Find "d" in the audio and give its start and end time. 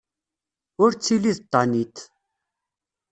1.37-1.39